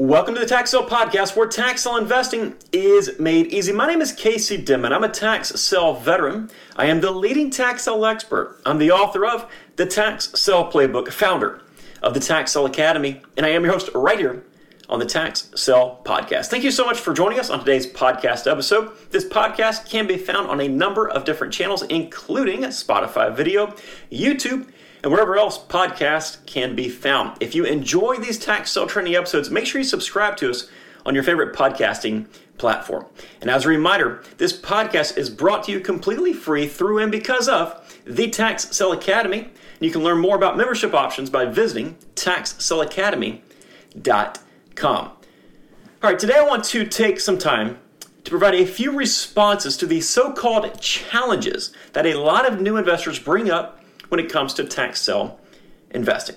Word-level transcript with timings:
Welcome 0.00 0.32
to 0.32 0.40
the 0.40 0.46
Tax 0.46 0.70
Sale 0.70 0.88
Podcast, 0.88 1.36
where 1.36 1.46
tax 1.46 1.82
sale 1.82 1.98
investing 1.98 2.56
is 2.72 3.20
made 3.20 3.48
easy. 3.48 3.70
My 3.70 3.86
name 3.86 4.00
is 4.00 4.12
Casey 4.12 4.56
Denmon. 4.56 4.94
I'm 4.94 5.04
a 5.04 5.10
tax 5.10 5.50
sale 5.60 5.92
veteran. 5.92 6.50
I 6.74 6.86
am 6.86 7.02
the 7.02 7.10
leading 7.10 7.50
tax 7.50 7.82
sale 7.82 8.06
expert. 8.06 8.62
I'm 8.64 8.78
the 8.78 8.92
author 8.92 9.26
of 9.26 9.52
the 9.76 9.84
Tax 9.84 10.30
Sale 10.40 10.72
Playbook, 10.72 11.12
founder 11.12 11.60
of 12.02 12.14
the 12.14 12.20
Tax 12.20 12.52
Sale 12.52 12.64
Academy, 12.64 13.20
and 13.36 13.44
I 13.44 13.50
am 13.50 13.62
your 13.62 13.74
host 13.74 13.90
right 13.94 14.18
here 14.18 14.42
on 14.88 15.00
the 15.00 15.04
Tax 15.04 15.50
Sale 15.54 16.00
Podcast. 16.02 16.46
Thank 16.46 16.64
you 16.64 16.70
so 16.70 16.86
much 16.86 16.98
for 16.98 17.12
joining 17.12 17.38
us 17.38 17.50
on 17.50 17.58
today's 17.58 17.86
podcast 17.86 18.50
episode. 18.50 18.92
This 19.10 19.26
podcast 19.26 19.86
can 19.86 20.06
be 20.06 20.16
found 20.16 20.48
on 20.48 20.62
a 20.62 20.68
number 20.68 21.10
of 21.10 21.26
different 21.26 21.52
channels, 21.52 21.82
including 21.82 22.60
Spotify 22.62 23.36
video, 23.36 23.74
YouTube, 24.10 24.66
and 25.02 25.12
wherever 25.12 25.36
else 25.36 25.58
podcasts 25.58 26.44
can 26.46 26.74
be 26.74 26.88
found. 26.88 27.36
If 27.40 27.54
you 27.54 27.64
enjoy 27.64 28.16
these 28.16 28.38
tax 28.38 28.72
sale 28.72 28.86
training 28.86 29.14
episodes, 29.14 29.50
make 29.50 29.66
sure 29.66 29.80
you 29.80 29.86
subscribe 29.86 30.36
to 30.38 30.50
us 30.50 30.68
on 31.06 31.14
your 31.14 31.24
favorite 31.24 31.54
podcasting 31.54 32.26
platform. 32.58 33.06
And 33.40 33.50
as 33.50 33.64
a 33.64 33.68
reminder, 33.68 34.22
this 34.36 34.52
podcast 34.52 35.16
is 35.16 35.30
brought 35.30 35.64
to 35.64 35.72
you 35.72 35.80
completely 35.80 36.32
free 36.32 36.68
through 36.68 36.98
and 36.98 37.10
because 37.10 37.48
of 37.48 37.98
the 38.04 38.28
Tax 38.28 38.76
Sale 38.76 38.92
Academy. 38.92 39.40
And 39.40 39.50
You 39.80 39.90
can 39.90 40.04
learn 40.04 40.18
more 40.18 40.36
about 40.36 40.58
membership 40.58 40.94
options 40.94 41.30
by 41.30 41.46
visiting 41.46 41.96
taxsaleacademy.com. 42.16 45.12
All 46.02 46.10
right, 46.10 46.18
today 46.18 46.36
I 46.36 46.46
want 46.46 46.64
to 46.64 46.86
take 46.86 47.20
some 47.20 47.38
time 47.38 47.78
to 48.24 48.30
provide 48.30 48.54
a 48.54 48.66
few 48.66 48.96
responses 48.96 49.76
to 49.78 49.86
the 49.86 50.00
so 50.00 50.32
called 50.32 50.80
challenges 50.80 51.72
that 51.94 52.06
a 52.06 52.14
lot 52.14 52.46
of 52.46 52.60
new 52.60 52.76
investors 52.76 53.18
bring 53.18 53.50
up 53.50 53.79
when 54.10 54.20
it 54.20 54.30
comes 54.30 54.52
to 54.54 54.64
tax 54.64 55.00
sale 55.00 55.40
investing. 55.90 56.36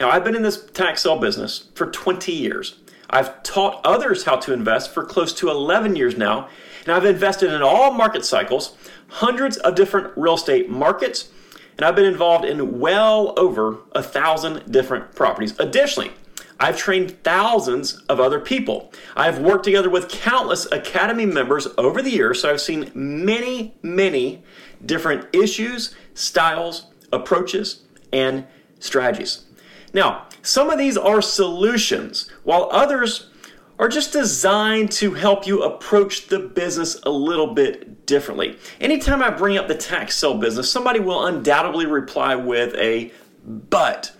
Now, 0.00 0.10
I've 0.10 0.24
been 0.24 0.36
in 0.36 0.42
this 0.42 0.66
tax 0.70 1.02
sale 1.02 1.18
business 1.18 1.68
for 1.74 1.86
20 1.86 2.32
years. 2.32 2.80
I've 3.10 3.42
taught 3.42 3.80
others 3.84 4.24
how 4.24 4.36
to 4.36 4.52
invest 4.52 4.92
for 4.92 5.04
close 5.04 5.32
to 5.34 5.50
11 5.50 5.96
years 5.96 6.16
now, 6.16 6.48
and 6.84 6.92
I've 6.92 7.04
invested 7.04 7.52
in 7.52 7.62
all 7.62 7.92
market 7.92 8.24
cycles, 8.24 8.76
hundreds 9.08 9.56
of 9.58 9.74
different 9.74 10.12
real 10.16 10.34
estate 10.34 10.68
markets, 10.68 11.30
and 11.76 11.86
I've 11.86 11.96
been 11.96 12.04
involved 12.04 12.44
in 12.44 12.80
well 12.80 13.34
over 13.38 13.78
a 13.92 14.02
thousand 14.02 14.70
different 14.70 15.14
properties. 15.14 15.58
Additionally, 15.58 16.12
I've 16.60 16.76
trained 16.76 17.22
thousands 17.22 18.02
of 18.08 18.18
other 18.18 18.40
people. 18.40 18.92
I've 19.16 19.38
worked 19.38 19.64
together 19.64 19.88
with 19.88 20.08
countless 20.08 20.66
Academy 20.72 21.24
members 21.24 21.68
over 21.78 22.02
the 22.02 22.10
years, 22.10 22.42
so 22.42 22.50
I've 22.50 22.60
seen 22.60 22.90
many, 22.94 23.74
many 23.80 24.42
different 24.84 25.26
issues, 25.34 25.94
styles, 26.14 26.86
approaches, 27.12 27.82
and 28.12 28.46
strategies. 28.78 29.44
Now, 29.92 30.26
some 30.42 30.70
of 30.70 30.78
these 30.78 30.96
are 30.96 31.22
solutions, 31.22 32.30
while 32.44 32.68
others 32.70 33.30
are 33.78 33.88
just 33.88 34.12
designed 34.12 34.90
to 34.90 35.14
help 35.14 35.46
you 35.46 35.62
approach 35.62 36.26
the 36.26 36.38
business 36.38 37.00
a 37.04 37.10
little 37.10 37.54
bit 37.54 38.06
differently. 38.06 38.58
Anytime 38.80 39.22
I 39.22 39.30
bring 39.30 39.56
up 39.56 39.68
the 39.68 39.74
tax 39.74 40.16
sale 40.16 40.36
business, 40.36 40.70
somebody 40.70 41.00
will 41.00 41.26
undoubtedly 41.26 41.86
reply 41.86 42.34
with 42.34 42.74
a 42.74 43.12
but. 43.44 44.12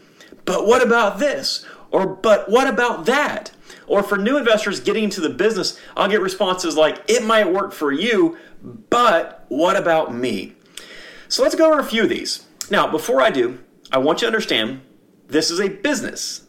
But 0.45 0.67
what 0.67 0.83
about 0.83 1.19
this? 1.19 1.67
Or 1.91 2.07
but 2.07 2.49
what 2.49 2.69
about 2.69 3.07
that? 3.07 3.51
Or 3.89 4.03
for 4.03 4.17
new 4.17 4.37
investors 4.37 4.81
getting 4.81 5.05
into 5.05 5.21
the 5.21 5.31
business, 5.31 5.79
I'll 5.97 6.09
get 6.09 6.21
responses 6.21 6.77
like, 6.77 7.03
it 7.09 7.25
might 7.25 7.53
work 7.53 7.73
for 7.73 7.91
you, 7.91 8.37
but 8.63 9.45
what 9.49 9.77
about 9.77 10.15
me? 10.15 10.55
So 11.29 11.43
let's 11.43 11.55
go 11.55 11.71
over 11.71 11.81
a 11.81 11.85
few 11.85 12.03
of 12.03 12.09
these. 12.09 12.47
Now, 12.71 12.91
before 12.91 13.21
I 13.21 13.31
do, 13.31 13.59
I 13.91 13.99
want 13.99 14.21
you 14.21 14.27
to 14.27 14.35
understand 14.35 14.83
this 15.27 15.51
is 15.51 15.61
a 15.61 15.69
business. 15.69 16.47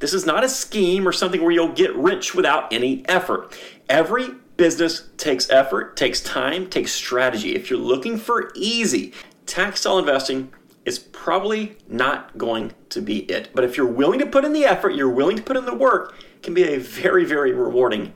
This 0.00 0.12
is 0.12 0.26
not 0.26 0.42
a 0.42 0.48
scheme 0.48 1.06
or 1.06 1.12
something 1.12 1.40
where 1.42 1.52
you'll 1.52 1.72
get 1.72 1.94
rich 1.94 2.34
without 2.34 2.72
any 2.72 3.08
effort. 3.08 3.56
Every 3.88 4.28
business 4.56 5.08
takes 5.16 5.48
effort, 5.50 5.96
takes 5.96 6.20
time, 6.20 6.68
takes 6.68 6.92
strategy. 6.92 7.54
If 7.54 7.70
you're 7.70 7.78
looking 7.78 8.18
for 8.18 8.50
easy, 8.54 9.12
tax 9.46 9.82
sale 9.82 9.98
investing 9.98 10.52
is 10.84 10.98
probably 10.98 11.76
not 11.88 12.36
going 12.36 12.72
to 12.90 13.00
be 13.00 13.18
it. 13.30 13.50
But 13.54 13.64
if 13.64 13.76
you're 13.76 13.86
willing 13.86 14.18
to 14.18 14.26
put 14.26 14.44
in 14.44 14.52
the 14.52 14.64
effort, 14.64 14.94
you're 14.94 15.08
willing 15.08 15.36
to 15.36 15.42
put 15.42 15.56
in 15.56 15.64
the 15.64 15.74
work, 15.74 16.14
it 16.36 16.42
can 16.42 16.54
be 16.54 16.64
a 16.64 16.78
very, 16.78 17.24
very 17.24 17.52
rewarding 17.52 18.14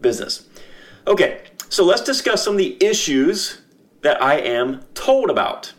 business. 0.00 0.46
Okay, 1.06 1.42
so 1.68 1.84
let's 1.84 2.02
discuss 2.02 2.44
some 2.44 2.54
of 2.54 2.58
the 2.58 2.82
issues 2.84 3.60
that 4.02 4.22
I 4.22 4.38
am 4.38 4.82
told 4.94 5.30
about. 5.30 5.72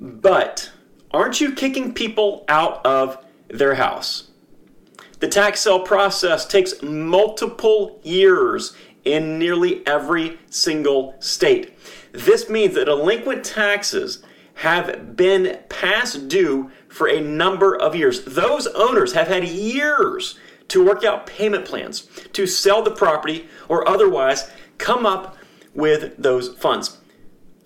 But 0.00 0.70
aren't 1.12 1.40
you 1.40 1.52
kicking 1.52 1.94
people 1.94 2.44
out 2.48 2.84
of 2.84 3.24
their 3.48 3.74
house? 3.74 4.30
The 5.20 5.28
tax 5.28 5.60
sale 5.60 5.80
process 5.80 6.44
takes 6.46 6.82
multiple 6.82 8.00
years 8.02 8.74
in 9.04 9.38
nearly 9.38 9.86
every 9.86 10.38
single 10.50 11.14
state. 11.20 11.78
This 12.12 12.48
means 12.48 12.74
that 12.74 12.86
delinquent 12.86 13.44
taxes 13.44 14.22
have 14.54 15.16
been 15.16 15.58
past 15.68 16.28
due 16.28 16.70
for 16.88 17.08
a 17.08 17.20
number 17.20 17.76
of 17.76 17.94
years. 17.94 18.24
Those 18.24 18.66
owners 18.68 19.12
have 19.12 19.28
had 19.28 19.44
years 19.44 20.38
to 20.68 20.84
work 20.84 21.04
out 21.04 21.26
payment 21.26 21.64
plans, 21.64 22.08
to 22.32 22.46
sell 22.46 22.82
the 22.82 22.90
property, 22.90 23.48
or 23.68 23.86
otherwise 23.88 24.50
come 24.78 25.04
up 25.04 25.36
with 25.74 26.16
those 26.16 26.48
funds. 26.54 26.98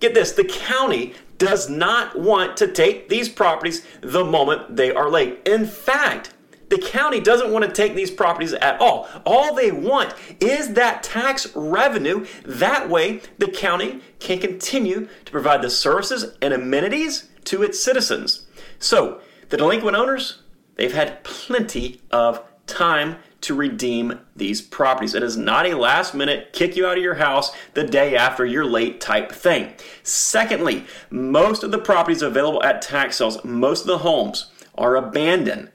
Get 0.00 0.14
this 0.14 0.32
the 0.32 0.44
county 0.44 1.14
does 1.38 1.68
not 1.68 2.18
want 2.18 2.56
to 2.56 2.66
take 2.66 3.08
these 3.08 3.28
properties 3.28 3.86
the 4.00 4.24
moment 4.24 4.76
they 4.76 4.92
are 4.92 5.08
late. 5.08 5.40
In 5.46 5.66
fact, 5.66 6.34
the 6.68 6.78
county 6.78 7.20
doesn't 7.20 7.52
want 7.52 7.64
to 7.64 7.70
take 7.70 7.94
these 7.94 8.10
properties 8.10 8.52
at 8.54 8.80
all. 8.80 9.08
All 9.24 9.54
they 9.54 9.70
want 9.70 10.14
is 10.40 10.74
that 10.74 11.02
tax 11.02 11.54
revenue. 11.54 12.26
That 12.44 12.88
way, 12.88 13.20
the 13.38 13.48
county 13.48 14.00
can 14.18 14.38
continue 14.38 15.08
to 15.24 15.32
provide 15.32 15.62
the 15.62 15.70
services 15.70 16.36
and 16.42 16.52
amenities 16.52 17.28
to 17.44 17.62
its 17.62 17.80
citizens. 17.82 18.46
So, 18.78 19.20
the 19.48 19.56
delinquent 19.56 19.96
owners, 19.96 20.42
they've 20.76 20.92
had 20.92 21.24
plenty 21.24 22.02
of 22.10 22.42
time 22.66 23.16
to 23.40 23.54
redeem 23.54 24.20
these 24.36 24.60
properties. 24.60 25.14
It 25.14 25.22
is 25.22 25.36
not 25.36 25.66
a 25.66 25.76
last 25.76 26.14
minute 26.14 26.52
kick 26.52 26.76
you 26.76 26.86
out 26.86 26.98
of 26.98 27.02
your 27.02 27.14
house 27.14 27.52
the 27.74 27.84
day 27.84 28.16
after 28.16 28.44
you're 28.44 28.64
late 28.64 29.00
type 29.00 29.32
thing. 29.32 29.72
Secondly, 30.02 30.84
most 31.08 31.62
of 31.62 31.70
the 31.70 31.78
properties 31.78 32.20
available 32.20 32.62
at 32.62 32.82
tax 32.82 33.16
sales, 33.16 33.42
most 33.44 33.82
of 33.82 33.86
the 33.86 33.98
homes 33.98 34.50
are 34.76 34.96
abandoned. 34.96 35.70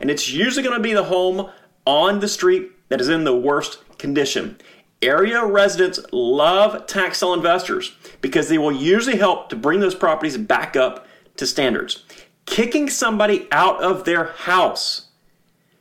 And 0.00 0.10
it's 0.10 0.30
usually 0.30 0.62
going 0.62 0.76
to 0.76 0.82
be 0.82 0.94
the 0.94 1.04
home 1.04 1.50
on 1.86 2.20
the 2.20 2.28
street 2.28 2.70
that 2.88 3.00
is 3.00 3.08
in 3.08 3.24
the 3.24 3.36
worst 3.36 3.78
condition. 3.98 4.58
Area 5.02 5.44
residents 5.44 6.00
love 6.12 6.86
tax 6.86 7.18
sale 7.18 7.34
investors 7.34 7.96
because 8.20 8.48
they 8.48 8.58
will 8.58 8.72
usually 8.72 9.16
help 9.16 9.48
to 9.50 9.56
bring 9.56 9.80
those 9.80 9.94
properties 9.94 10.38
back 10.38 10.76
up 10.76 11.06
to 11.36 11.46
standards. 11.46 12.04
Kicking 12.46 12.88
somebody 12.88 13.48
out 13.50 13.82
of 13.82 14.04
their 14.04 14.24
house 14.24 15.08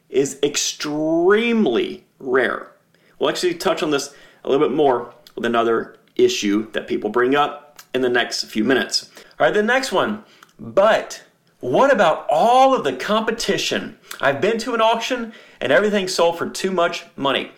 is 0.09 0.39
extremely 0.43 2.05
rare. 2.19 2.71
We'll 3.17 3.29
actually 3.29 3.55
touch 3.55 3.81
on 3.81 3.91
this 3.91 4.13
a 4.43 4.49
little 4.49 4.67
bit 4.67 4.75
more 4.75 5.13
with 5.35 5.45
another 5.45 5.97
issue 6.15 6.71
that 6.71 6.87
people 6.87 7.09
bring 7.09 7.35
up 7.35 7.81
in 7.93 8.01
the 8.01 8.09
next 8.09 8.45
few 8.45 8.63
minutes. 8.63 9.09
All 9.39 9.47
right, 9.47 9.53
the 9.53 9.63
next 9.63 9.91
one. 9.91 10.23
But 10.59 11.23
what 11.63 11.93
about 11.93 12.27
all 12.29 12.75
of 12.75 12.83
the 12.83 12.91
competition? 12.91 13.97
I've 14.19 14.41
been 14.41 14.57
to 14.57 14.73
an 14.73 14.81
auction 14.81 15.31
and 15.61 15.71
everything 15.71 16.09
sold 16.09 16.37
for 16.37 16.49
too 16.49 16.71
much 16.71 17.05
money. 17.15 17.51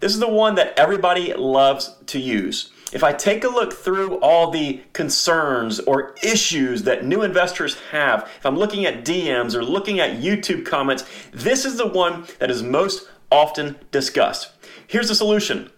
This 0.00 0.12
is 0.12 0.18
the 0.18 0.28
one 0.28 0.56
that 0.56 0.76
everybody 0.76 1.32
loves 1.34 1.96
to 2.06 2.18
use. 2.18 2.72
If 2.92 3.04
I 3.04 3.12
take 3.12 3.44
a 3.44 3.48
look 3.48 3.72
through 3.72 4.18
all 4.18 4.50
the 4.50 4.80
concerns 4.92 5.78
or 5.78 6.16
issues 6.20 6.82
that 6.82 7.04
new 7.04 7.22
investors 7.22 7.76
have, 7.92 8.28
if 8.38 8.44
I'm 8.44 8.58
looking 8.58 8.86
at 8.86 9.04
DMs 9.04 9.54
or 9.54 9.64
looking 9.64 10.00
at 10.00 10.20
YouTube 10.20 10.66
comments, 10.66 11.04
this 11.30 11.64
is 11.64 11.76
the 11.76 11.86
one 11.86 12.24
that 12.40 12.50
is 12.50 12.60
most 12.60 13.08
often 13.30 13.76
discussed. 13.92 14.50
Here's 14.88 15.08
the 15.08 15.14
solution 15.14 15.70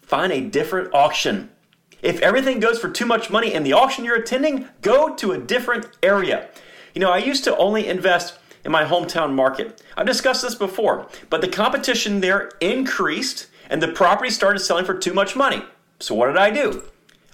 find 0.00 0.32
a 0.32 0.40
different 0.40 0.94
auction. 0.94 1.50
If 2.02 2.20
everything 2.20 2.60
goes 2.60 2.78
for 2.78 2.88
too 2.88 3.04
much 3.04 3.30
money 3.30 3.52
in 3.52 3.64
the 3.64 3.72
auction 3.72 4.04
you're 4.04 4.14
attending, 4.14 4.68
go 4.80 5.16
to 5.16 5.32
a 5.32 5.38
different 5.38 5.88
area. 6.04 6.48
You 6.94 7.00
know, 7.00 7.10
I 7.10 7.18
used 7.18 7.44
to 7.44 7.56
only 7.56 7.86
invest 7.86 8.38
in 8.64 8.72
my 8.72 8.84
hometown 8.84 9.34
market. 9.34 9.82
I've 9.96 10.06
discussed 10.06 10.42
this 10.42 10.54
before, 10.54 11.08
but 11.28 11.40
the 11.40 11.48
competition 11.48 12.20
there 12.20 12.50
increased 12.60 13.46
and 13.68 13.82
the 13.82 13.88
property 13.88 14.30
started 14.30 14.58
selling 14.58 14.84
for 14.84 14.94
too 14.94 15.14
much 15.14 15.36
money. 15.36 15.62
So 16.00 16.14
what 16.14 16.26
did 16.26 16.36
I 16.36 16.50
do? 16.50 16.82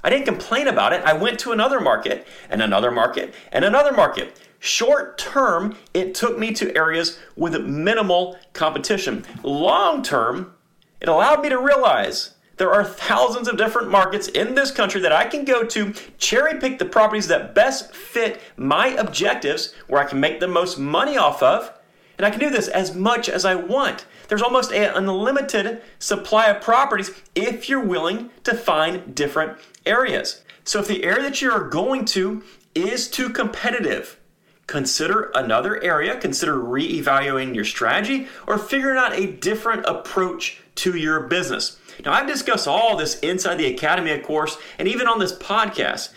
I 0.05 0.11
didn't 0.11 0.27
complain 0.27 0.69
about 0.69 0.93
it. 0.93 1.03
I 1.05 1.15
went 1.15 1.39
to 1.41 1.53
another 1.53 1.81
market 1.81 2.29
and 2.49 2.63
another 2.63 2.91
market 2.91 3.35
and 3.51 3.65
another 3.65 3.93
market. 3.93 4.41
Short 4.61 5.19
term, 5.19 5.77
it 5.95 6.15
took 6.15 6.39
me 6.39 6.53
to 6.53 6.77
areas 6.77 7.19
with 7.35 7.61
minimal 7.61 8.39
competition. 8.53 9.25
Long 9.43 10.03
term, 10.03 10.55
it 11.01 11.09
allowed 11.09 11.43
me 11.43 11.49
to 11.49 11.59
realize 11.59 12.36
there 12.57 12.73
are 12.73 12.85
thousands 12.85 13.49
of 13.49 13.59
different 13.59 13.91
markets 13.91 14.29
in 14.29 14.55
this 14.55 14.71
country 14.71 15.01
that 15.03 15.13
I 15.13 15.27
can 15.27 15.45
go 15.45 15.65
to, 15.65 15.93
cherry 16.19 16.59
pick 16.59 16.79
the 16.79 16.85
properties 16.87 17.29
that 17.29 17.55
best 17.55 17.95
fit 17.95 18.41
my 18.57 18.89
objectives, 18.89 19.75
where 19.89 20.01
I 20.01 20.07
can 20.07 20.21
make 20.21 20.41
the 20.41 20.49
most 20.49 20.79
money 20.79 21.19
off 21.19 21.43
of, 21.43 21.73
And 22.19 22.25
I 22.27 22.31
can 22.31 22.41
do 22.41 22.51
this 22.51 22.69
as 22.69 22.95
much 22.95 23.29
as 23.29 23.45
I 23.45 23.55
want. 23.55 24.07
There's 24.29 24.43
almost 24.43 24.73
an 24.73 24.95
unlimited 24.95 25.83
supply 25.99 26.47
of 26.47 26.63
properties 26.63 27.11
if 27.35 27.69
you're 27.69 27.85
willing 27.85 28.31
to 28.45 28.55
find 28.55 29.15
different 29.15 29.59
areas. 29.85 30.43
So 30.65 30.81
if 30.81 30.89
the 30.89 31.05
area 31.05 31.23
that 31.23 31.43
you're 31.43 31.69
going 31.69 32.05
to 32.07 32.43
is 32.75 33.09
too 33.09 33.31
competitive, 33.31 34.19
consider 34.67 35.31
another 35.35 35.83
area, 35.83 36.19
consider 36.19 36.59
re-evaluating 36.59 37.55
your 37.55 37.65
strategy 37.65 38.27
or 38.47 38.59
figuring 38.59 38.99
out 38.99 39.13
a 39.13 39.33
different 39.33 39.85
approach 39.87 40.61
to 40.77 40.97
your 40.97 41.21
business. 41.21 41.79
Now, 42.05 42.13
I've 42.13 42.27
discussed 42.27 42.69
all 42.69 42.97
this 42.97 43.19
inside 43.21 43.57
the 43.57 43.73
Academy, 43.73 44.11
of 44.13 44.23
course, 44.23 44.59
and 44.79 44.87
even 44.89 45.07
on 45.07 45.19
this 45.19 45.37
podcast, 45.37 46.13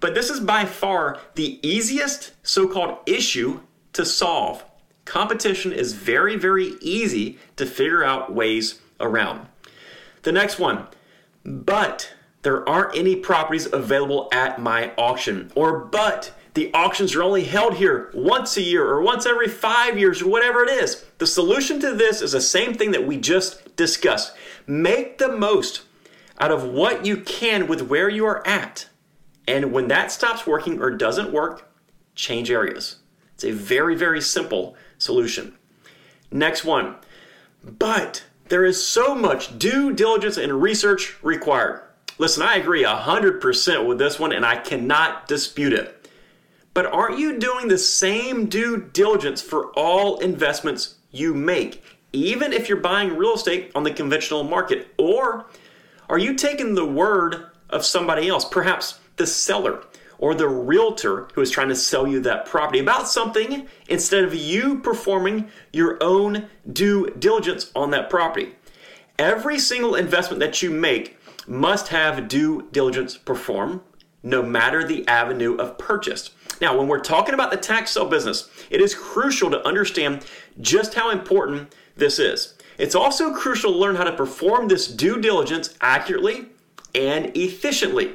but 0.00 0.14
this 0.14 0.30
is 0.30 0.40
by 0.40 0.64
far 0.64 1.18
the 1.34 1.58
easiest 1.66 2.32
so 2.42 2.68
called 2.68 2.98
issue 3.06 3.60
to 3.94 4.04
solve. 4.04 4.64
Competition 5.04 5.72
is 5.72 5.92
very, 5.92 6.36
very 6.36 6.74
easy 6.80 7.38
to 7.56 7.66
figure 7.66 8.04
out 8.04 8.34
ways 8.34 8.80
around. 9.00 9.46
The 10.22 10.32
next 10.32 10.58
one, 10.58 10.86
but 11.44 12.12
there 12.42 12.66
aren't 12.68 12.96
any 12.96 13.16
properties 13.16 13.70
available 13.72 14.28
at 14.32 14.60
my 14.60 14.92
auction, 14.96 15.50
or 15.54 15.78
but 15.78 16.32
the 16.54 16.72
auctions 16.72 17.14
are 17.14 17.22
only 17.22 17.44
held 17.44 17.74
here 17.74 18.10
once 18.14 18.56
a 18.56 18.62
year 18.62 18.86
or 18.86 19.02
once 19.02 19.26
every 19.26 19.48
five 19.48 19.98
years 19.98 20.22
or 20.22 20.28
whatever 20.28 20.62
it 20.62 20.70
is. 20.70 21.04
The 21.18 21.26
solution 21.26 21.80
to 21.80 21.92
this 21.92 22.22
is 22.22 22.32
the 22.32 22.40
same 22.40 22.74
thing 22.74 22.92
that 22.92 23.06
we 23.06 23.16
just 23.16 23.74
discussed. 23.76 24.34
Make 24.66 25.18
the 25.18 25.36
most 25.36 25.82
out 26.38 26.52
of 26.52 26.64
what 26.64 27.04
you 27.04 27.16
can 27.18 27.66
with 27.66 27.82
where 27.82 28.08
you 28.08 28.24
are 28.26 28.46
at. 28.46 28.88
And 29.48 29.72
when 29.72 29.88
that 29.88 30.12
stops 30.12 30.46
working 30.46 30.80
or 30.80 30.90
doesn't 30.90 31.32
work, 31.32 31.68
change 32.14 32.50
areas. 32.50 32.96
It's 33.34 33.44
a 33.44 33.50
very, 33.50 33.96
very 33.96 34.20
simple 34.20 34.76
solution. 34.96 35.54
Next 36.30 36.64
one. 36.64 36.94
But 37.64 38.24
there 38.48 38.64
is 38.64 38.84
so 38.84 39.14
much 39.14 39.58
due 39.58 39.92
diligence 39.92 40.36
and 40.36 40.62
research 40.62 41.16
required. 41.22 41.82
Listen, 42.16 42.44
I 42.44 42.56
agree 42.56 42.84
100% 42.84 43.86
with 43.86 43.98
this 43.98 44.20
one 44.20 44.32
and 44.32 44.46
I 44.46 44.56
cannot 44.56 45.26
dispute 45.26 45.72
it. 45.72 46.03
But 46.74 46.86
aren't 46.86 47.20
you 47.20 47.38
doing 47.38 47.68
the 47.68 47.78
same 47.78 48.46
due 48.46 48.76
diligence 48.76 49.40
for 49.40 49.66
all 49.76 50.18
investments 50.18 50.96
you 51.12 51.32
make, 51.32 51.82
even 52.12 52.52
if 52.52 52.68
you're 52.68 52.78
buying 52.78 53.16
real 53.16 53.34
estate 53.34 53.70
on 53.76 53.84
the 53.84 53.92
conventional 53.92 54.42
market? 54.42 54.88
Or 54.98 55.46
are 56.08 56.18
you 56.18 56.34
taking 56.34 56.74
the 56.74 56.84
word 56.84 57.46
of 57.70 57.86
somebody 57.86 58.28
else, 58.28 58.44
perhaps 58.44 58.98
the 59.16 59.26
seller 59.26 59.84
or 60.18 60.34
the 60.34 60.48
realtor 60.48 61.28
who 61.34 61.40
is 61.40 61.50
trying 61.50 61.68
to 61.68 61.76
sell 61.76 62.08
you 62.08 62.18
that 62.20 62.46
property 62.46 62.80
about 62.80 63.08
something 63.08 63.68
instead 63.88 64.24
of 64.24 64.34
you 64.34 64.80
performing 64.80 65.48
your 65.72 65.96
own 66.02 66.48
due 66.72 67.08
diligence 67.18 67.70
on 67.76 67.92
that 67.92 68.10
property? 68.10 68.56
Every 69.16 69.60
single 69.60 69.94
investment 69.94 70.40
that 70.40 70.60
you 70.60 70.70
make 70.70 71.18
must 71.46 71.88
have 71.88 72.26
due 72.26 72.68
diligence 72.72 73.16
performed 73.16 73.80
no 74.24 74.42
matter 74.42 74.82
the 74.82 75.06
avenue 75.06 75.54
of 75.56 75.78
purchase. 75.78 76.30
Now, 76.60 76.76
when 76.76 76.88
we're 76.88 76.98
talking 76.98 77.34
about 77.34 77.50
the 77.50 77.56
tax 77.56 77.92
sale 77.92 78.08
business, 78.08 78.48
it 78.70 78.80
is 78.80 78.94
crucial 78.94 79.50
to 79.50 79.64
understand 79.66 80.24
just 80.60 80.94
how 80.94 81.10
important 81.10 81.74
this 81.94 82.18
is. 82.18 82.54
It's 82.78 82.94
also 82.94 83.34
crucial 83.34 83.72
to 83.72 83.78
learn 83.78 83.96
how 83.96 84.04
to 84.04 84.16
perform 84.16 84.66
this 84.66 84.88
due 84.88 85.20
diligence 85.20 85.76
accurately 85.80 86.46
and 86.94 87.36
efficiently. 87.36 88.14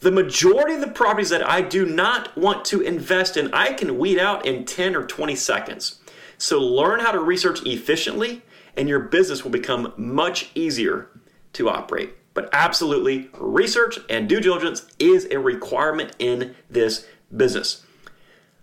The 0.00 0.10
majority 0.10 0.74
of 0.74 0.80
the 0.80 0.88
properties 0.88 1.28
that 1.28 1.46
I 1.46 1.60
do 1.60 1.84
not 1.84 2.36
want 2.36 2.64
to 2.66 2.80
invest 2.80 3.36
in, 3.36 3.52
I 3.52 3.74
can 3.74 3.98
weed 3.98 4.18
out 4.18 4.46
in 4.46 4.64
10 4.64 4.96
or 4.96 5.04
20 5.04 5.36
seconds. 5.36 6.00
So 6.38 6.58
learn 6.58 7.00
how 7.00 7.12
to 7.12 7.20
research 7.20 7.60
efficiently, 7.66 8.42
and 8.76 8.88
your 8.88 9.00
business 9.00 9.44
will 9.44 9.50
become 9.50 9.92
much 9.98 10.50
easier 10.54 11.10
to 11.52 11.68
operate. 11.68 12.14
But 12.32 12.48
absolutely, 12.52 13.28
research 13.34 13.98
and 14.08 14.28
due 14.28 14.40
diligence 14.40 14.86
is 14.98 15.26
a 15.30 15.38
requirement 15.38 16.14
in 16.18 16.54
this 16.70 17.06
business. 17.36 17.84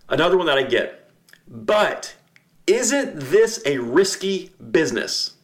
Another 0.08 0.38
one 0.38 0.46
that 0.46 0.58
I 0.58 0.62
get, 0.62 1.10
but 1.46 2.14
isn't 2.66 3.20
this 3.20 3.62
a 3.66 3.78
risky 3.78 4.52
business? 4.70 5.34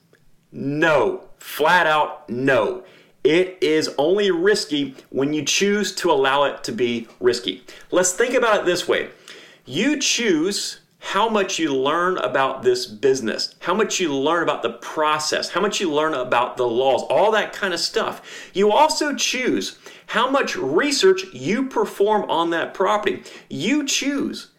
No, 0.53 1.29
flat 1.39 1.87
out 1.87 2.29
no. 2.31 2.85
It 3.23 3.59
is 3.63 3.91
only 3.99 4.31
risky 4.31 4.95
when 5.11 5.33
you 5.33 5.45
choose 5.45 5.95
to 5.97 6.11
allow 6.11 6.45
it 6.45 6.63
to 6.65 6.73
be 6.73 7.09
risky. 7.21 7.65
Let's 7.91 8.13
think 8.13 8.35
about 8.35 8.61
it 8.61 8.67
this 8.67 8.87
way 8.87 9.09
you 9.67 9.99
choose 9.99 10.81
how 11.05 11.29
much 11.29 11.59
you 11.59 11.77
learn 11.77 12.17
about 12.17 12.63
this 12.63 12.87
business, 12.87 13.55
how 13.61 13.75
much 13.75 14.01
you 14.01 14.13
learn 14.17 14.43
about 14.43 14.63
the 14.63 14.71
process, 14.71 15.51
how 15.51 15.61
much 15.61 15.79
you 15.79 15.93
learn 15.93 16.15
about 16.15 16.57
the 16.57 16.67
laws, 16.67 17.03
all 17.11 17.31
that 17.31 17.53
kind 17.53 17.75
of 17.75 17.81
stuff. 17.81 18.51
You 18.55 18.73
also 18.73 19.15
choose 19.15 19.79
how 20.07 20.31
much 20.31 20.57
research 20.57 21.25
you 21.35 21.69
perform 21.69 22.29
on 22.31 22.49
that 22.51 22.73
property. 22.73 23.23
You 23.51 23.85
choose 23.85 24.53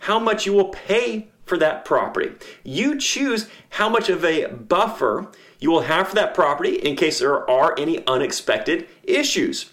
how 0.00 0.18
much 0.18 0.46
you 0.46 0.52
will 0.52 0.70
pay 0.70 1.28
for 1.46 1.56
that 1.58 1.84
property. 1.84 2.32
You 2.64 2.98
choose 2.98 3.48
how 3.70 3.88
much 3.88 4.08
of 4.08 4.24
a 4.24 4.46
buffer 4.48 5.30
you 5.60 5.70
will 5.70 5.82
have 5.82 6.08
for 6.08 6.16
that 6.16 6.34
property 6.34 6.74
in 6.74 6.96
case 6.96 7.20
there 7.20 7.48
are 7.48 7.72
any 7.78 8.04
unexpected 8.08 8.88
issues. 9.04 9.70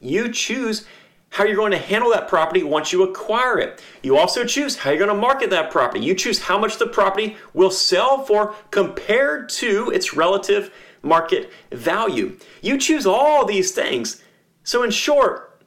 You 0.00 0.28
choose 0.32 0.86
how 1.30 1.44
you're 1.44 1.56
going 1.56 1.72
to 1.72 1.78
handle 1.78 2.10
that 2.10 2.28
property 2.28 2.62
once 2.62 2.92
you 2.92 3.02
acquire 3.02 3.58
it. 3.58 3.82
You 4.02 4.16
also 4.16 4.44
choose 4.44 4.76
how 4.76 4.90
you're 4.90 4.98
going 4.98 5.14
to 5.14 5.14
market 5.14 5.50
that 5.50 5.70
property. 5.70 6.04
You 6.04 6.14
choose 6.14 6.40
how 6.40 6.58
much 6.58 6.78
the 6.78 6.86
property 6.86 7.36
will 7.52 7.70
sell 7.70 8.24
for 8.24 8.54
compared 8.70 9.48
to 9.50 9.90
its 9.90 10.14
relative 10.14 10.72
market 11.02 11.50
value. 11.70 12.38
You 12.62 12.78
choose 12.78 13.06
all 13.06 13.44
these 13.44 13.72
things. 13.72 14.22
So, 14.62 14.82
in 14.82 14.90
short, 14.90 15.62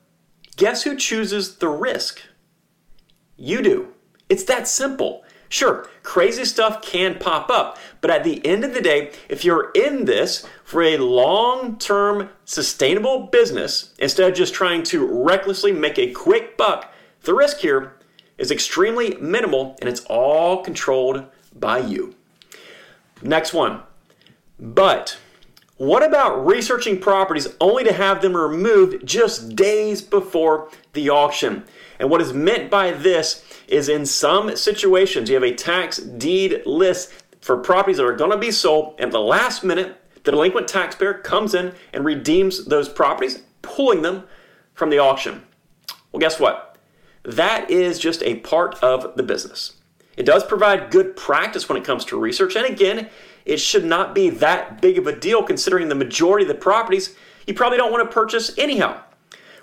guess 0.55 0.83
who 0.83 0.97
chooses 0.97 1.55
the 1.57 1.69
risk? 1.69 2.21
You 3.37 3.61
do. 3.61 3.93
It's 4.27 4.43
that 4.45 4.67
simple. 4.67 5.23
Sure, 5.49 5.89
crazy 6.03 6.45
stuff 6.45 6.83
can 6.83 7.17
pop 7.17 7.49
up, 7.49 7.79
but 8.01 8.11
at 8.11 8.23
the 8.23 8.45
end 8.45 8.63
of 8.63 8.75
the 8.75 8.81
day, 8.81 9.11
if 9.27 9.43
you're 9.43 9.71
in 9.71 10.05
this 10.05 10.47
for 10.63 10.83
a 10.83 10.97
long 10.97 11.77
term 11.79 12.29
sustainable 12.45 13.21
business, 13.27 13.93
instead 13.97 14.29
of 14.29 14.37
just 14.37 14.53
trying 14.53 14.83
to 14.83 15.05
recklessly 15.23 15.71
make 15.71 15.97
a 15.97 16.11
quick 16.11 16.55
buck, 16.55 16.93
the 17.23 17.33
risk 17.33 17.57
here 17.57 17.95
is 18.37 18.51
extremely 18.51 19.15
minimal 19.15 19.75
and 19.81 19.89
it's 19.89 20.05
all 20.05 20.63
controlled 20.63 21.25
by 21.53 21.79
you. 21.79 22.15
Next 23.23 23.51
one. 23.51 23.81
But 24.59 25.17
what 25.79 26.03
about 26.03 26.45
researching 26.45 26.99
properties 26.99 27.47
only 27.61 27.85
to 27.85 27.93
have 27.93 28.21
them 28.21 28.35
removed 28.35 29.07
just 29.07 29.55
days 29.55 30.01
before 30.01 30.69
the 30.91 31.09
auction? 31.09 31.63
And 31.99 32.09
what 32.09 32.21
is 32.21 32.33
meant 32.33 32.69
by 32.69 32.91
this 32.91 33.45
is 33.65 33.87
in 33.87 34.05
some 34.05 34.57
situations 34.57 35.29
you 35.29 35.35
have 35.35 35.43
a 35.43 35.55
tax 35.55 35.95
deed 35.95 36.63
list 36.65 37.13
for 37.39 37.55
properties 37.55 37.95
that 37.95 38.05
are 38.05 38.13
going 38.13 38.31
to 38.31 38.37
be 38.37 38.51
sold, 38.51 38.95
and 38.99 39.13
the 39.13 39.21
last 39.21 39.63
minute, 39.63 39.95
the 40.25 40.31
delinquent 40.31 40.67
taxpayer 40.67 41.13
comes 41.13 41.55
in 41.55 41.73
and 41.93 42.03
redeems 42.03 42.65
those 42.65 42.89
properties, 42.89 43.43
pulling 43.61 44.01
them 44.01 44.25
from 44.73 44.89
the 44.89 44.99
auction. 44.99 45.43
Well, 46.11 46.19
guess 46.19 46.41
what? 46.41 46.77
That 47.23 47.71
is 47.71 47.99
just 47.99 48.21
a 48.23 48.41
part 48.41 48.75
of 48.83 49.15
the 49.15 49.23
business. 49.23 49.75
It 50.17 50.25
does 50.25 50.43
provide 50.43 50.91
good 50.91 51.15
practice 51.15 51.69
when 51.69 51.77
it 51.77 51.85
comes 51.85 52.03
to 52.05 52.19
research, 52.19 52.57
and 52.57 52.65
again, 52.65 53.09
it 53.49 53.59
should 53.59 53.85
not 53.85 54.13
be 54.13 54.29
that 54.29 54.81
big 54.81 54.97
of 54.97 55.07
a 55.07 55.19
deal 55.19 55.43
considering 55.43 55.89
the 55.89 55.95
majority 55.95 56.43
of 56.43 56.49
the 56.49 56.55
properties 56.55 57.15
you 57.47 57.53
probably 57.55 57.77
don't 57.77 57.91
want 57.91 58.07
to 58.07 58.13
purchase 58.13 58.55
anyhow. 58.59 59.01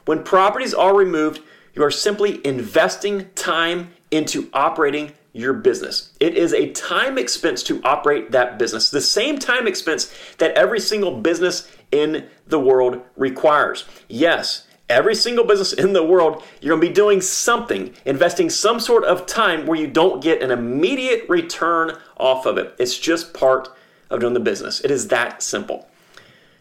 When 0.07 0.25
properties 0.25 0.75
are 0.75 0.95
removed, 0.95 1.41
you 1.73 1.85
are 1.85 1.91
simply 1.91 2.45
investing 2.45 3.31
time 3.37 3.93
into 4.11 4.51
operating 4.53 5.13
your 5.33 5.53
business. 5.53 6.13
It 6.19 6.35
is 6.35 6.53
a 6.53 6.73
time 6.73 7.17
expense 7.17 7.63
to 7.65 7.81
operate 7.85 8.33
that 8.33 8.59
business, 8.59 8.91
the 8.91 9.01
same 9.01 9.39
time 9.39 9.69
expense 9.69 10.13
that 10.39 10.55
every 10.55 10.81
single 10.81 11.21
business 11.21 11.71
in 11.93 12.27
the 12.47 12.59
world 12.59 13.03
requires. 13.17 13.85
Yes, 14.09 14.67
every 14.89 15.15
single 15.15 15.45
business 15.45 15.73
in 15.73 15.93
the 15.93 16.05
world, 16.05 16.43
you're 16.61 16.77
going 16.77 16.81
to 16.81 16.89
be 16.89 16.95
doing 16.95 17.21
something, 17.21 17.95
investing 18.05 18.51
some 18.51 18.81
sort 18.81 19.05
of 19.05 19.27
time 19.27 19.67
where 19.67 19.79
you 19.79 19.87
don't 19.87 20.23
get 20.23 20.43
an 20.43 20.51
immediate 20.51 21.29
return 21.29 21.97
off 22.17 22.47
of 22.47 22.59
it. 22.59 22.75
It's 22.79 22.99
just 22.99 23.35
part 23.35 23.76
of 24.11 24.21
doing 24.21 24.35
the 24.35 24.41
business. 24.41 24.81
It 24.81 24.91
is 24.91 25.09
that 25.09 25.43
simple. 25.43 25.89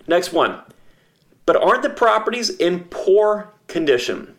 Next 0.08 0.34
one. 0.34 0.60
But 1.46 1.56
aren't 1.56 1.84
the 1.84 1.90
properties 1.90 2.50
in 2.50 2.86
poor 2.86 3.54
condition? 3.68 4.36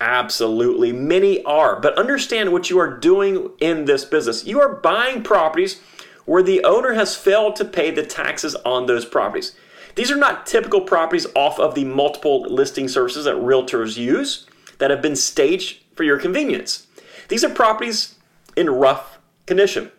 Absolutely. 0.00 0.92
Many 0.92 1.42
are. 1.44 1.80
But 1.80 1.96
understand 1.96 2.52
what 2.52 2.68
you 2.68 2.78
are 2.78 2.98
doing 2.98 3.50
in 3.60 3.86
this 3.86 4.04
business. 4.04 4.44
You 4.44 4.60
are 4.60 4.74
buying 4.76 5.22
properties 5.22 5.80
where 6.26 6.42
the 6.42 6.64
owner 6.64 6.94
has 6.94 7.16
failed 7.16 7.56
to 7.56 7.64
pay 7.64 7.90
the 7.90 8.04
taxes 8.04 8.54
on 8.56 8.86
those 8.86 9.04
properties. 9.04 9.54
These 9.94 10.10
are 10.10 10.16
not 10.16 10.46
typical 10.46 10.80
properties 10.80 11.26
off 11.34 11.60
of 11.60 11.74
the 11.74 11.84
multiple 11.84 12.42
listing 12.42 12.88
services 12.88 13.24
that 13.26 13.36
realtors 13.36 13.96
use 13.96 14.46
that 14.78 14.90
have 14.90 15.00
been 15.00 15.16
staged 15.16 15.82
for 15.94 16.02
your 16.02 16.18
convenience. 16.18 16.86
These 17.28 17.44
are 17.44 17.50
properties 17.50 18.16
in 18.56 18.68
rough 18.68 19.18
condition. 19.46 19.90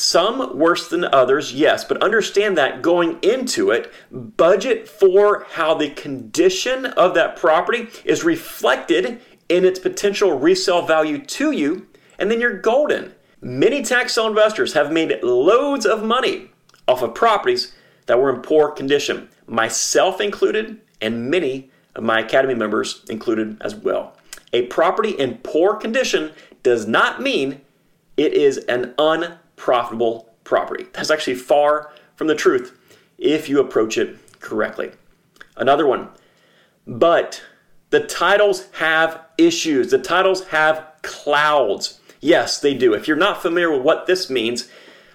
Some 0.00 0.56
worse 0.56 0.86
than 0.86 1.04
others, 1.06 1.52
yes, 1.52 1.82
but 1.82 2.00
understand 2.00 2.56
that 2.56 2.82
going 2.82 3.18
into 3.20 3.72
it, 3.72 3.92
budget 4.12 4.88
for 4.88 5.44
how 5.50 5.74
the 5.74 5.90
condition 5.90 6.86
of 6.86 7.14
that 7.14 7.34
property 7.34 7.88
is 8.04 8.22
reflected 8.22 9.20
in 9.48 9.64
its 9.64 9.80
potential 9.80 10.38
resale 10.38 10.82
value 10.82 11.18
to 11.18 11.50
you, 11.50 11.88
and 12.16 12.30
then 12.30 12.40
you're 12.40 12.60
golden. 12.60 13.12
Many 13.40 13.82
tax 13.82 14.14
sale 14.14 14.28
investors 14.28 14.74
have 14.74 14.92
made 14.92 15.20
loads 15.24 15.84
of 15.84 16.04
money 16.04 16.52
off 16.86 17.02
of 17.02 17.12
properties 17.16 17.74
that 18.06 18.20
were 18.20 18.32
in 18.32 18.40
poor 18.40 18.70
condition, 18.70 19.28
myself 19.48 20.20
included, 20.20 20.80
and 21.00 21.28
many 21.28 21.72
of 21.96 22.04
my 22.04 22.20
Academy 22.20 22.54
members 22.54 23.04
included 23.10 23.60
as 23.60 23.74
well. 23.74 24.16
A 24.52 24.66
property 24.66 25.10
in 25.10 25.38
poor 25.38 25.74
condition 25.74 26.30
does 26.62 26.86
not 26.86 27.20
mean 27.20 27.62
it 28.16 28.32
is 28.32 28.58
an 28.58 28.94
unprofitable 29.58 30.28
property. 30.44 30.86
That's 30.92 31.10
actually 31.10 31.34
far 31.34 31.92
from 32.14 32.28
the 32.28 32.34
truth 32.34 32.78
if 33.18 33.48
you 33.48 33.60
approach 33.60 33.98
it 33.98 34.16
correctly. 34.40 34.92
Another 35.56 35.86
one, 35.86 36.08
but 36.86 37.42
the 37.90 38.00
titles 38.00 38.68
have 38.74 39.20
issues. 39.36 39.90
The 39.90 39.98
titles 39.98 40.46
have 40.48 40.86
clouds. 41.02 42.00
Yes, 42.20 42.60
they 42.60 42.74
do. 42.74 42.94
If 42.94 43.08
you're 43.08 43.16
not 43.16 43.42
familiar 43.42 43.72
with 43.72 43.82
what 43.82 44.06
this 44.06 44.30
means, 44.30 44.68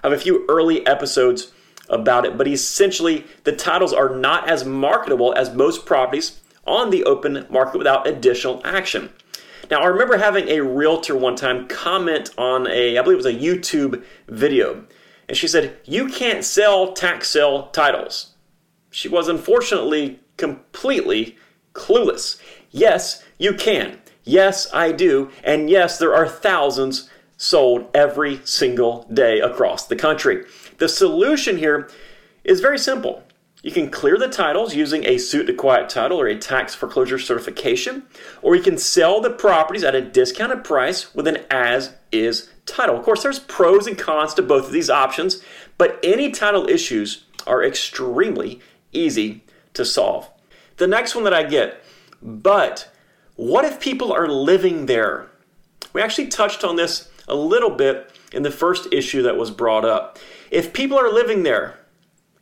I 0.03 0.09
have 0.09 0.17
a 0.17 0.21
few 0.21 0.45
early 0.49 0.85
episodes 0.85 1.53
about 1.89 2.25
it, 2.25 2.37
but 2.37 2.47
essentially 2.47 3.25
the 3.45 3.53
titles 3.53 3.93
are 3.93 4.13
not 4.13 4.49
as 4.49 4.65
marketable 4.65 5.33
as 5.33 5.53
most 5.53 5.85
properties 5.85 6.41
on 6.65 6.89
the 6.89 7.03
open 7.05 7.45
market 7.49 7.77
without 7.77 8.07
additional 8.07 8.61
action. 8.65 9.09
Now, 9.71 9.81
I 9.81 9.87
remember 9.87 10.17
having 10.17 10.49
a 10.49 10.61
realtor 10.61 11.15
one 11.15 11.35
time 11.35 11.67
comment 11.67 12.31
on 12.37 12.67
a, 12.67 12.97
I 12.97 13.01
believe 13.01 13.19
it 13.19 13.25
was 13.25 13.25
a 13.25 13.33
YouTube 13.33 14.03
video, 14.27 14.85
and 15.27 15.37
she 15.37 15.47
said, 15.47 15.77
You 15.85 16.09
can't 16.09 16.43
sell 16.43 16.93
tax 16.93 17.29
sale 17.29 17.67
titles. 17.67 18.33
She 18.91 19.07
was 19.07 19.27
unfortunately 19.27 20.19
completely 20.37 21.37
clueless. 21.73 22.39
Yes, 22.71 23.23
you 23.37 23.53
can. 23.53 23.99
Yes, 24.23 24.67
I 24.73 24.91
do. 24.91 25.31
And 25.43 25.69
yes, 25.69 25.97
there 25.97 26.15
are 26.15 26.27
thousands 26.27 27.09
sold 27.37 27.89
every 27.93 28.41
single 28.45 29.07
day 29.13 29.39
across 29.39 29.87
the 29.87 29.95
country. 29.95 30.45
The 30.77 30.87
solution 30.87 31.57
here 31.57 31.89
is 32.43 32.61
very 32.61 32.77
simple. 32.77 33.23
You 33.63 33.71
can 33.71 33.89
clear 33.89 34.17
the 34.17 34.27
titles 34.27 34.75
using 34.75 35.05
a 35.05 35.17
suit 35.17 35.45
to 35.45 35.53
quiet 35.53 35.87
title 35.87 36.19
or 36.19 36.27
a 36.27 36.37
tax 36.37 36.75
foreclosure 36.75 37.17
certification, 37.17 38.03
or 38.41 38.57
you 38.57 38.61
can 38.61 38.77
sell 38.77 39.21
the 39.21 39.29
properties 39.29 39.85
at 39.85 39.95
a 39.95 40.01
discounted 40.01 40.65
price 40.65 41.15
with 41.15 41.29
an 41.29 41.37
as 41.49 41.95
is 42.11 42.49
title. 42.65 42.97
Of 42.97 43.05
course, 43.05 43.23
there's 43.23 43.39
pros 43.39 43.87
and 43.87 43.97
cons 43.97 44.33
to 44.33 44.41
both 44.41 44.65
of 44.65 44.73
these 44.73 44.89
options, 44.89 45.41
but 45.77 45.97
any 46.03 46.29
title 46.29 46.67
issues 46.67 47.23
are 47.47 47.63
extremely 47.63 48.59
easy 48.91 49.45
to 49.75 49.85
solve. 49.85 50.29
The 50.75 50.87
next 50.87 51.15
one 51.15 51.23
that 51.23 51.33
I 51.33 51.43
get, 51.43 51.81
but 52.21 52.91
what 53.37 53.63
if 53.63 53.79
people 53.79 54.11
are 54.11 54.27
living 54.27 54.87
there? 54.87 55.29
We 55.93 56.01
actually 56.01 56.27
touched 56.27 56.65
on 56.65 56.75
this 56.75 57.09
a 57.29 57.35
little 57.35 57.69
bit 57.69 58.11
in 58.33 58.43
the 58.43 58.51
first 58.51 58.91
issue 58.91 59.21
that 59.21 59.37
was 59.37 59.51
brought 59.51 59.85
up. 59.85 60.19
If 60.51 60.73
people 60.73 60.99
are 60.99 61.09
living 61.09 61.43
there, 61.43 61.79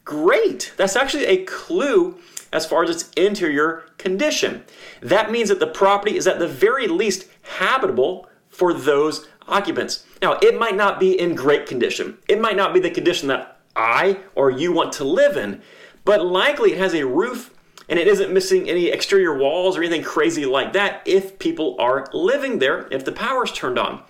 Great. 0.04 0.74
That's 0.78 0.96
actually 0.96 1.26
a 1.26 1.44
clue 1.46 2.20
as 2.52 2.66
far 2.66 2.84
as 2.84 2.90
its 2.90 3.10
interior 3.12 3.86
condition. 3.98 4.64
That 5.02 5.32
means 5.32 5.50
that 5.50 5.60
the 5.60 5.68
property 5.68 6.18
is 6.18 6.28
at 6.28 6.40
the 6.40 6.48
very 6.48 6.88
least 6.88 7.28
habitable 7.44 8.28
for 8.50 8.74
those 8.74 9.28
occupants. 9.48 10.06
Now, 10.22 10.38
it 10.42 10.60
might 10.60 10.76
not 10.76 11.00
be 11.00 11.18
in 11.18 11.36
great 11.36 11.66
condition. 11.66 12.18
It 12.28 12.42
might 12.42 12.58
not 12.58 12.74
be 12.74 12.80
the 12.80 12.92
condition 12.92 13.28
that 13.30 13.60
I 13.76 14.20
or 14.36 14.50
you 14.50 14.72
want 14.72 14.94
to 14.94 15.04
live 15.04 15.38
in, 15.38 15.62
but 16.04 16.26
likely 16.26 16.74
it 16.74 16.78
has 16.78 16.94
a 16.94 17.06
roof 17.06 17.54
and 17.88 18.00
it 18.00 18.08
isn't 18.08 18.34
missing 18.34 18.70
any 18.70 18.88
exterior 18.88 19.38
walls 19.38 19.78
or 19.78 19.84
anything 19.84 20.04
crazy 20.04 20.46
like 20.46 20.74
that 20.74 21.02
if 21.06 21.40
people 21.40 21.76
are 21.80 22.08
living 22.14 22.60
there, 22.60 22.88
if 22.92 23.06
the 23.06 23.12
power's 23.12 23.52
turned 23.52 23.80
on. 23.80 24.04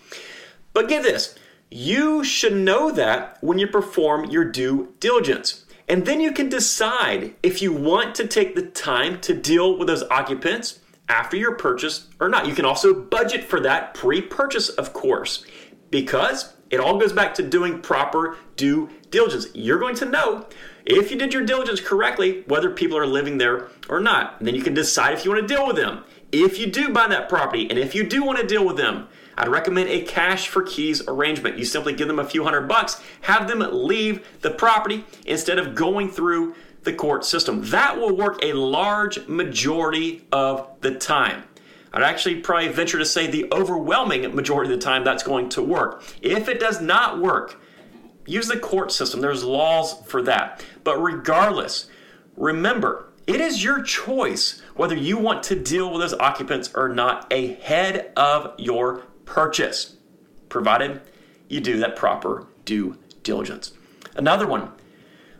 But 0.73 0.87
get 0.87 1.03
this, 1.03 1.35
you 1.69 2.23
should 2.23 2.55
know 2.55 2.91
that 2.91 3.37
when 3.41 3.57
you 3.57 3.67
perform 3.67 4.25
your 4.25 4.45
due 4.45 4.93
diligence. 4.99 5.65
And 5.91 6.05
then 6.05 6.21
you 6.21 6.31
can 6.31 6.47
decide 6.47 7.35
if 7.43 7.61
you 7.61 7.73
want 7.73 8.15
to 8.15 8.25
take 8.25 8.55
the 8.55 8.61
time 8.61 9.19
to 9.19 9.33
deal 9.33 9.77
with 9.77 9.89
those 9.89 10.03
occupants 10.03 10.79
after 11.09 11.35
your 11.35 11.55
purchase 11.55 12.07
or 12.21 12.29
not. 12.29 12.47
You 12.47 12.55
can 12.55 12.63
also 12.63 12.93
budget 12.93 13.43
for 13.43 13.59
that 13.59 13.93
pre 13.93 14.21
purchase, 14.21 14.69
of 14.69 14.93
course, 14.93 15.43
because 15.89 16.53
it 16.69 16.79
all 16.79 16.97
goes 16.97 17.11
back 17.11 17.33
to 17.33 17.43
doing 17.43 17.81
proper 17.81 18.37
due 18.55 18.89
diligence. 19.09 19.47
You're 19.53 19.79
going 19.79 19.95
to 19.95 20.05
know 20.05 20.47
if 20.85 21.11
you 21.11 21.17
did 21.17 21.33
your 21.33 21.43
diligence 21.43 21.81
correctly 21.81 22.45
whether 22.47 22.69
people 22.69 22.97
are 22.97 23.05
living 23.05 23.37
there 23.37 23.67
or 23.89 23.99
not. 23.99 24.37
And 24.39 24.47
then 24.47 24.55
you 24.55 24.63
can 24.63 24.73
decide 24.73 25.13
if 25.13 25.25
you 25.25 25.31
want 25.31 25.45
to 25.45 25.53
deal 25.53 25.67
with 25.67 25.75
them. 25.75 26.05
If 26.31 26.57
you 26.57 26.67
do 26.67 26.87
buy 26.93 27.09
that 27.09 27.27
property 27.27 27.69
and 27.69 27.77
if 27.77 27.93
you 27.93 28.05
do 28.05 28.23
want 28.23 28.39
to 28.39 28.47
deal 28.47 28.65
with 28.65 28.77
them, 28.77 29.09
I'd 29.37 29.47
recommend 29.47 29.89
a 29.89 30.01
cash 30.01 30.47
for 30.47 30.63
keys 30.63 31.01
arrangement. 31.07 31.57
You 31.57 31.65
simply 31.65 31.93
give 31.93 32.07
them 32.07 32.19
a 32.19 32.27
few 32.27 32.43
hundred 32.43 32.67
bucks, 32.67 33.01
have 33.21 33.47
them 33.47 33.59
leave 33.71 34.27
the 34.41 34.51
property 34.51 35.05
instead 35.25 35.59
of 35.59 35.75
going 35.75 36.09
through 36.09 36.55
the 36.83 36.93
court 36.93 37.25
system. 37.25 37.61
That 37.69 37.97
will 37.97 38.15
work 38.15 38.39
a 38.43 38.53
large 38.53 39.27
majority 39.27 40.25
of 40.31 40.67
the 40.81 40.95
time. 40.95 41.43
I'd 41.93 42.03
actually 42.03 42.37
probably 42.37 42.69
venture 42.69 42.97
to 42.97 43.05
say 43.05 43.27
the 43.27 43.51
overwhelming 43.51 44.33
majority 44.33 44.73
of 44.73 44.79
the 44.79 44.83
time 44.83 45.03
that's 45.03 45.23
going 45.23 45.49
to 45.49 45.61
work. 45.61 46.03
If 46.21 46.47
it 46.47 46.59
does 46.59 46.81
not 46.81 47.19
work, 47.19 47.61
use 48.25 48.47
the 48.47 48.57
court 48.57 48.91
system. 48.91 49.21
There's 49.21 49.43
laws 49.43 50.01
for 50.05 50.21
that. 50.23 50.63
But 50.83 51.01
regardless, 51.01 51.89
remember, 52.37 53.07
it 53.27 53.41
is 53.41 53.63
your 53.63 53.83
choice 53.83 54.61
whether 54.75 54.95
you 54.95 55.17
want 55.17 55.43
to 55.43 55.55
deal 55.55 55.91
with 55.91 56.01
those 56.01 56.13
occupants 56.13 56.71
or 56.73 56.89
not 56.89 57.31
ahead 57.31 58.11
of 58.15 58.53
your 58.57 59.03
purchase, 59.31 59.95
provided 60.49 60.99
you 61.47 61.61
do 61.61 61.77
that 61.77 61.95
proper 61.95 62.47
due 62.65 62.97
diligence. 63.23 63.71
Another 64.15 64.45
one, 64.45 64.69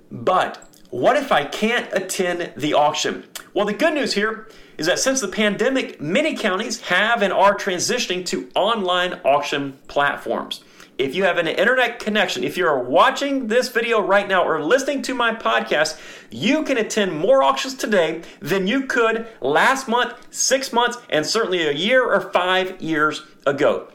but 0.10 0.66
what 0.92 1.18
if 1.18 1.32
I 1.32 1.44
can't 1.44 1.92
attend 1.92 2.54
the 2.56 2.74
auction? 2.74 3.26
Well, 3.54 3.66
the 3.66 3.74
good 3.74 3.94
news 3.94 4.14
here 4.14 4.48
is 4.78 4.88
that 4.88 5.00
since 5.00 5.20
the 5.20 5.28
pandemic, 5.28 6.00
many 6.00 6.36
counties 6.36 6.80
have 6.82 7.22
and 7.22 7.34
are 7.34 7.54
transitioning 7.54 8.26
to 8.28 8.50
online 8.56 9.20
auction 9.26 9.78
platforms. 9.88 10.64
If 10.98 11.16
you 11.16 11.24
have 11.24 11.38
an 11.38 11.48
internet 11.48 12.00
connection, 12.00 12.44
if 12.44 12.58
you're 12.58 12.80
watching 12.80 13.48
this 13.48 13.70
video 13.70 14.02
right 14.02 14.28
now 14.28 14.46
or 14.46 14.64
listening 14.64 15.02
to 15.04 15.14
my 15.14 15.34
podcast, 15.34 16.00
you 16.30 16.64
can 16.64 16.78
attend 16.78 17.18
more 17.18 17.44
auctions 17.44 17.76
today 17.76 18.22
than 18.40 18.68
you 18.68 18.86
could 18.86 19.28
last 19.42 19.88
month, 19.88 20.14
six 20.30 20.72
months, 20.72 20.98
and 21.10 21.26
certainly 21.26 21.68
a 21.68 21.72
year 21.74 22.06
or 22.06 22.22
five 22.32 22.80
years 22.82 23.24
ago. 23.46 23.88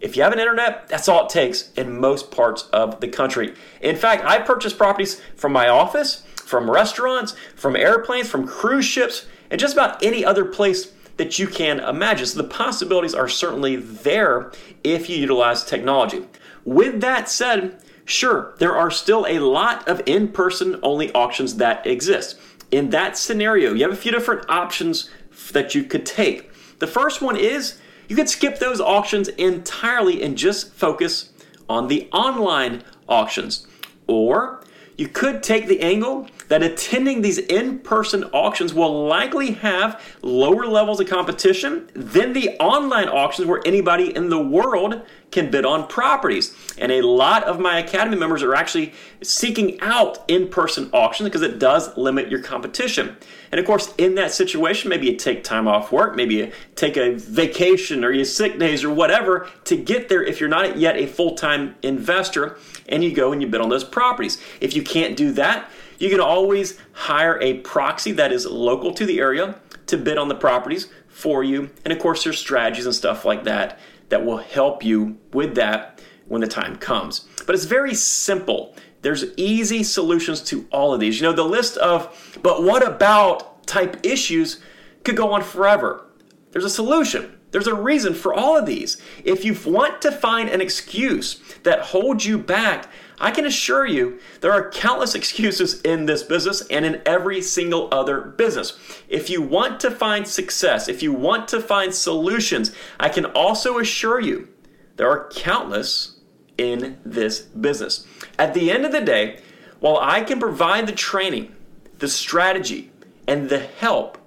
If 0.00 0.16
you 0.16 0.22
have 0.22 0.32
an 0.32 0.38
internet, 0.38 0.88
that's 0.88 1.08
all 1.08 1.24
it 1.24 1.30
takes 1.30 1.72
in 1.72 2.00
most 2.00 2.30
parts 2.30 2.68
of 2.72 3.00
the 3.00 3.08
country. 3.08 3.54
In 3.80 3.96
fact, 3.96 4.24
I 4.24 4.38
purchased 4.38 4.78
properties 4.78 5.20
from 5.34 5.52
my 5.52 5.68
office, 5.68 6.22
from 6.36 6.70
restaurants, 6.70 7.34
from 7.56 7.74
airplanes, 7.74 8.28
from 8.28 8.46
cruise 8.46 8.84
ships, 8.84 9.26
and 9.50 9.58
just 9.58 9.74
about 9.74 10.02
any 10.02 10.24
other 10.24 10.44
place 10.44 10.92
that 11.16 11.38
you 11.38 11.48
can 11.48 11.80
imagine. 11.80 12.26
So 12.26 12.40
the 12.40 12.48
possibilities 12.48 13.14
are 13.14 13.28
certainly 13.28 13.74
there 13.76 14.52
if 14.84 15.10
you 15.10 15.16
utilize 15.16 15.64
technology. 15.64 16.24
With 16.64 17.00
that 17.00 17.28
said, 17.28 17.82
sure, 18.04 18.54
there 18.58 18.76
are 18.76 18.90
still 18.90 19.26
a 19.26 19.40
lot 19.40 19.88
of 19.88 20.00
in 20.06 20.28
person 20.28 20.78
only 20.82 21.12
auctions 21.12 21.56
that 21.56 21.84
exist. 21.86 22.38
In 22.70 22.90
that 22.90 23.16
scenario, 23.16 23.74
you 23.74 23.82
have 23.82 23.92
a 23.92 23.96
few 23.96 24.12
different 24.12 24.48
options 24.48 25.10
that 25.52 25.74
you 25.74 25.82
could 25.82 26.06
take. 26.06 26.52
The 26.78 26.86
first 26.86 27.20
one 27.20 27.36
is 27.36 27.80
you 28.08 28.16
could 28.16 28.28
skip 28.28 28.58
those 28.58 28.80
auctions 28.80 29.28
entirely 29.28 30.22
and 30.22 30.36
just 30.36 30.72
focus 30.72 31.30
on 31.68 31.88
the 31.88 32.08
online 32.12 32.82
auctions. 33.08 33.66
Or 34.06 34.64
you 34.96 35.06
could 35.06 35.42
take 35.42 35.68
the 35.68 35.80
angle 35.80 36.26
that 36.48 36.62
attending 36.62 37.20
these 37.20 37.38
in 37.38 37.78
person 37.80 38.24
auctions 38.32 38.72
will 38.72 39.06
likely 39.06 39.52
have 39.52 40.02
lower 40.22 40.66
levels 40.66 40.98
of 40.98 41.08
competition 41.08 41.88
than 41.94 42.32
the 42.32 42.56
online 42.58 43.08
auctions 43.08 43.46
where 43.46 43.62
anybody 43.66 44.16
in 44.16 44.30
the 44.30 44.42
world 44.42 45.02
can 45.30 45.50
bid 45.50 45.64
on 45.64 45.86
properties. 45.86 46.54
And 46.78 46.90
a 46.90 47.02
lot 47.02 47.44
of 47.44 47.60
my 47.60 47.78
Academy 47.78 48.16
members 48.16 48.42
are 48.42 48.54
actually 48.54 48.94
seeking 49.22 49.80
out 49.80 50.24
in 50.28 50.48
person 50.48 50.90
auctions 50.92 51.28
because 51.28 51.42
it 51.42 51.58
does 51.58 51.96
limit 51.96 52.30
your 52.30 52.42
competition. 52.42 53.16
And 53.50 53.58
of 53.58 53.66
course, 53.66 53.94
in 53.98 54.14
that 54.16 54.32
situation, 54.32 54.88
maybe 54.88 55.06
you 55.06 55.16
take 55.16 55.44
time 55.44 55.66
off 55.66 55.92
work, 55.92 56.16
maybe 56.16 56.36
you 56.36 56.52
take 56.76 56.96
a 56.96 57.14
vacation 57.14 58.04
or 58.04 58.10
you 58.10 58.24
sick 58.24 58.58
days 58.58 58.84
or 58.84 58.92
whatever 58.92 59.48
to 59.64 59.76
get 59.76 60.08
there 60.08 60.22
if 60.22 60.40
you're 60.40 60.48
not 60.48 60.76
yet 60.76 60.96
a 60.96 61.06
full 61.06 61.34
time 61.34 61.74
investor 61.82 62.58
and 62.88 63.04
you 63.04 63.12
go 63.12 63.32
and 63.32 63.42
you 63.42 63.48
bid 63.48 63.60
on 63.60 63.68
those 63.68 63.84
properties. 63.84 64.38
If 64.60 64.74
you 64.74 64.82
can't 64.82 65.16
do 65.16 65.32
that, 65.32 65.70
you 65.98 66.10
can 66.10 66.20
always 66.20 66.78
hire 66.92 67.40
a 67.40 67.54
proxy 67.54 68.12
that 68.12 68.32
is 68.32 68.46
local 68.46 68.92
to 68.94 69.04
the 69.04 69.18
area 69.18 69.56
to 69.86 69.96
bid 69.96 70.16
on 70.16 70.28
the 70.28 70.34
properties 70.34 70.88
for 71.08 71.42
you. 71.42 71.70
And 71.84 71.92
of 71.92 71.98
course, 71.98 72.22
there's 72.22 72.38
strategies 72.38 72.86
and 72.86 72.94
stuff 72.94 73.24
like 73.24 73.44
that 73.44 73.78
that 74.08 74.24
will 74.24 74.38
help 74.38 74.84
you 74.84 75.18
with 75.32 75.54
that 75.56 76.00
when 76.26 76.40
the 76.40 76.46
time 76.46 76.76
comes. 76.76 77.26
But 77.46 77.54
it's 77.54 77.64
very 77.64 77.94
simple. 77.94 78.74
There's 79.02 79.24
easy 79.36 79.82
solutions 79.82 80.42
to 80.42 80.66
all 80.70 80.92
of 80.92 81.00
these. 81.00 81.20
You 81.20 81.28
know, 81.28 81.32
the 81.32 81.44
list 81.44 81.76
of, 81.78 82.38
but 82.42 82.62
what 82.62 82.86
about 82.86 83.48
type 83.68 84.04
issues 84.04 84.60
could 85.04 85.16
go 85.16 85.32
on 85.32 85.42
forever. 85.42 86.06
There's 86.50 86.64
a 86.64 86.70
solution. 86.70 87.38
There's 87.50 87.66
a 87.66 87.74
reason 87.74 88.14
for 88.14 88.34
all 88.34 88.56
of 88.56 88.66
these. 88.66 89.00
If 89.24 89.44
you 89.44 89.56
want 89.64 90.02
to 90.02 90.12
find 90.12 90.48
an 90.48 90.60
excuse 90.60 91.40
that 91.62 91.80
holds 91.80 92.26
you 92.26 92.38
back, 92.38 92.90
I 93.20 93.30
can 93.30 93.46
assure 93.46 93.86
you 93.86 94.18
there 94.40 94.52
are 94.52 94.70
countless 94.70 95.14
excuses 95.16 95.80
in 95.82 96.06
this 96.06 96.22
business 96.22 96.66
and 96.68 96.84
in 96.84 97.02
every 97.04 97.42
single 97.42 97.88
other 97.92 98.20
business. 98.20 98.78
If 99.08 99.30
you 99.30 99.42
want 99.42 99.80
to 99.80 99.90
find 99.90 100.26
success, 100.26 100.88
if 100.88 101.02
you 101.02 101.12
want 101.12 101.48
to 101.48 101.60
find 101.60 101.94
solutions, 101.94 102.72
I 102.98 103.08
can 103.08 103.24
also 103.24 103.78
assure 103.78 104.20
you 104.20 104.48
there 104.96 105.10
are 105.10 105.28
countless 105.30 106.18
in 106.56 106.98
this 107.04 107.40
business. 107.40 108.06
At 108.38 108.54
the 108.54 108.70
end 108.70 108.84
of 108.84 108.92
the 108.92 109.00
day, 109.00 109.40
while 109.80 109.98
I 110.00 110.22
can 110.22 110.40
provide 110.40 110.86
the 110.86 110.92
training, 110.92 111.54
the 111.98 112.08
strategy, 112.08 112.90
and 113.26 113.48
the 113.48 113.60
help, 113.60 114.18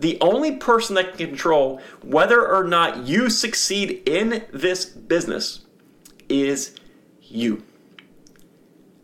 the 0.00 0.18
only 0.20 0.56
person 0.56 0.96
that 0.96 1.16
can 1.16 1.28
control 1.28 1.80
whether 2.02 2.46
or 2.46 2.64
not 2.64 3.06
you 3.06 3.30
succeed 3.30 4.02
in 4.06 4.44
this 4.52 4.84
business 4.84 5.64
is 6.28 6.74
you. 7.22 7.62